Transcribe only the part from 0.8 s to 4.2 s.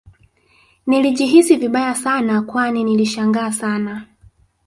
Nilijihisi vibaya Sana Kwani nilishangaa Sana